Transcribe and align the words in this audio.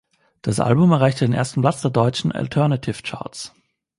Das 0.41 0.59
Album 0.59 0.91
erreichte 0.93 1.25
den 1.25 1.33
ersten 1.35 1.61
Platz 1.61 1.83
der 1.83 1.91
Deutschen 1.91 2.31
Alternative 2.31 3.03
Charts. 3.03 3.53